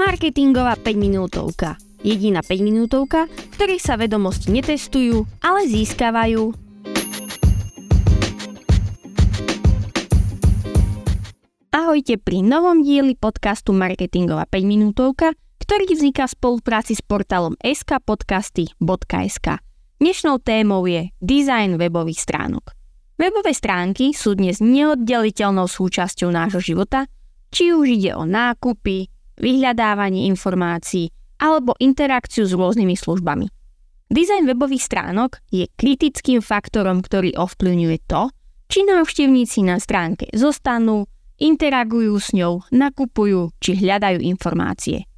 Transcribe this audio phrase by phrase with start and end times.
[0.00, 1.76] Marketingová 5 minútovka.
[2.00, 6.56] Jediná 5 minútovka, v ktorej sa vedomosti netestujú, ale získavajú.
[11.68, 19.46] Ahojte pri novom dieli podcastu Marketingová 5 minútovka, ktorý vzniká v spolupráci s portálom skpodcasty.sk.
[20.00, 22.72] Dnešnou témou je design webových stránok.
[23.20, 27.04] Webové stránky sú dnes neoddeliteľnou súčasťou nášho života,
[27.52, 29.09] či už ide o nákupy,
[29.40, 33.48] vyhľadávanie informácií alebo interakciu s rôznymi službami.
[34.10, 38.28] Dizajn webových stránok je kritickým faktorom, ktorý ovplyvňuje to,
[38.70, 41.08] či návštevníci na stránke zostanú,
[41.40, 45.08] interagujú s ňou, nakupujú či hľadajú informácie.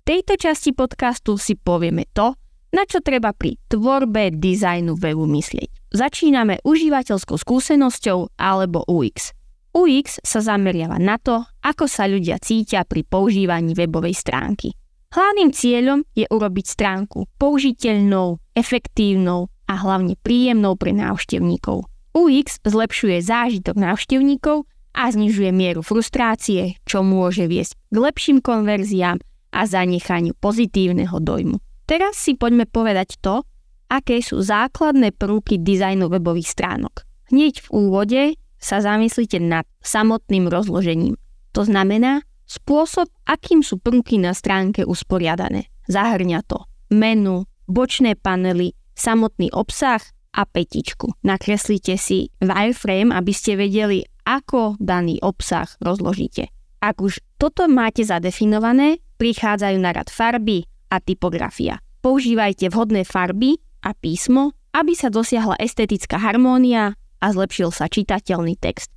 [0.00, 2.36] V tejto časti podcastu si povieme to,
[2.70, 5.90] na čo treba pri tvorbe dizajnu webu myslieť.
[5.90, 9.34] Začíname užívateľskou skúsenosťou alebo UX.
[9.70, 14.74] UX sa zameriava na to, ako sa ľudia cítia pri používaní webovej stránky.
[15.10, 21.86] Hlavným cieľom je urobiť stránku použiteľnou, efektívnou a hlavne príjemnou pre návštevníkov.
[22.14, 29.22] UX zlepšuje zážitok návštevníkov a znižuje mieru frustrácie, čo môže viesť k lepším konverziám
[29.54, 31.58] a zanechaniu pozitívneho dojmu.
[31.86, 33.42] Teraz si poďme povedať to,
[33.90, 37.02] aké sú základné prvky dizajnu webových stránok.
[37.34, 38.22] Hneď v úvode
[38.60, 41.16] sa zamyslite nad samotným rozložením.
[41.56, 45.66] To znamená spôsob, akým sú prvky na stránke usporiadané.
[45.90, 50.02] Zahrňa to menu, bočné panely, samotný obsah
[50.36, 51.10] a petičku.
[51.26, 56.52] Nakreslite si wireframe, aby ste vedeli, ako daný obsah rozložíte.
[56.80, 61.82] Ak už toto máte zadefinované, prichádzajú na rad farby a typografia.
[62.00, 68.90] Používajte vhodné farby a písmo, aby sa dosiahla estetická harmónia a zlepšil sa čitateľný text.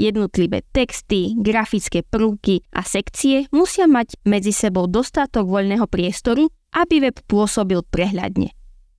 [0.00, 7.16] Jednotlivé texty, grafické prvky a sekcie musia mať medzi sebou dostatok voľného priestoru, aby web
[7.28, 8.50] pôsobil prehľadne.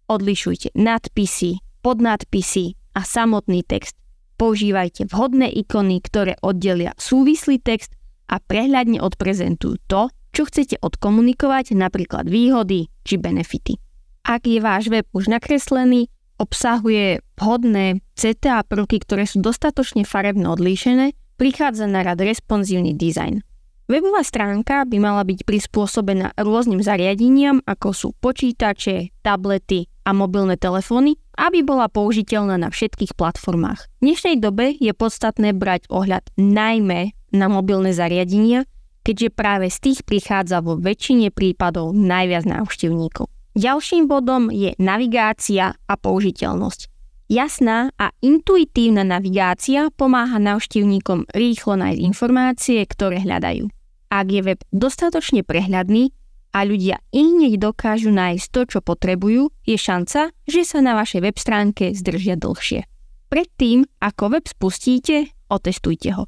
[0.06, 3.98] Odlišujte nadpisy, podnadpisy a samotný text.
[4.38, 7.98] Používajte vhodné ikony, ktoré oddelia súvislý text
[8.30, 13.82] a prehľadne odprezentujú to, čo chcete odkomunikovať, napríklad výhody či benefity.
[14.22, 21.14] Ak je váš web už nakreslený, obsahuje vhodné CTA prvky, ktoré sú dostatočne farebne odlíšené,
[21.38, 23.46] prichádza na rad responsívny dizajn.
[23.92, 31.20] Webová stránka by mala byť prispôsobená rôznym zariadeniam, ako sú počítače, tablety a mobilné telefóny,
[31.36, 33.92] aby bola použiteľná na všetkých platformách.
[34.00, 38.64] V dnešnej dobe je podstatné brať ohľad najmä na mobilné zariadenia,
[39.04, 43.28] keďže práve z tých prichádza vo väčšine prípadov najviac návštevníkov.
[43.52, 46.88] Ďalším bodom je navigácia a použiteľnosť.
[47.32, 53.68] Jasná a intuitívna navigácia pomáha návštevníkom rýchlo nájsť informácie, ktoré hľadajú.
[54.12, 56.12] Ak je web dostatočne prehľadný
[56.52, 61.24] a ľudia i hneď dokážu nájsť to, čo potrebujú, je šanca, že sa na vašej
[61.24, 62.84] web stránke zdržia dlhšie.
[63.32, 66.28] Predtým, ako web spustíte, otestujte ho.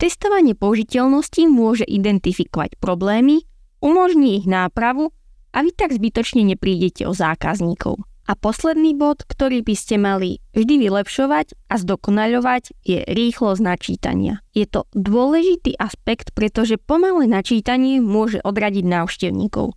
[0.00, 3.44] Testovanie použiteľnosti môže identifikovať problémy,
[3.84, 5.12] umožní ich nápravu
[5.52, 8.00] a vy tak zbytočne neprídete o zákazníkov.
[8.28, 14.44] A posledný bod, ktorý by ste mali vždy vylepšovať a zdokonaľovať, je rýchlosť načítania.
[14.52, 19.72] Je to dôležitý aspekt, pretože pomalé načítanie môže odradiť návštevníkov.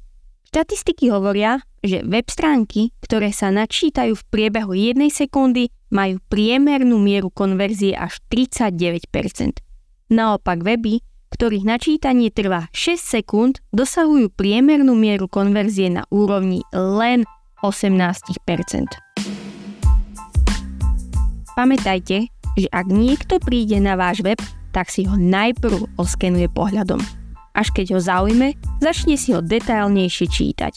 [0.51, 7.31] Štatistiky hovoria, že web stránky, ktoré sa načítajú v priebehu jednej sekundy, majú priemernú mieru
[7.31, 9.63] konverzie až 39%.
[10.11, 10.99] Naopak weby,
[11.31, 17.23] ktorých načítanie trvá 6 sekúnd, dosahujú priemernú mieru konverzie na úrovni len
[17.63, 18.37] 18%.
[21.55, 22.27] Pamätajte,
[22.57, 24.39] že ak niekto príde na váš web,
[24.71, 26.99] tak si ho najprv oskenuje pohľadom.
[27.51, 30.73] Až keď ho zaujme, začne si ho detailnejšie čítať.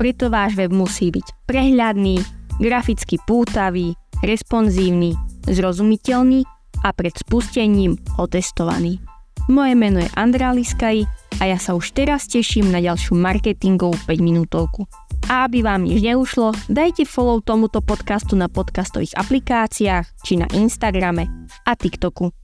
[0.00, 2.20] Preto váš web musí byť prehľadný,
[2.60, 3.92] graficky pútavý,
[4.24, 5.12] responsívny,
[5.44, 6.44] zrozumiteľný
[6.84, 9.00] a pred spustením otestovaný.
[9.46, 11.06] Moje meno je Andrá Liskaj
[11.38, 14.90] a ja sa už teraz teším na ďalšiu marketingovú 5 minútovku.
[15.30, 21.30] A aby vám nič neušlo, dajte follow tomuto podcastu na podcastových aplikáciách či na Instagrame
[21.62, 22.34] a TikToku.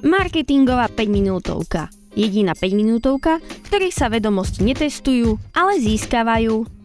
[0.00, 1.92] Marketingová 5 minútovka.
[2.16, 6.81] Jediná 5 minútovka, v sa vedomosti netestujú, ale získavajú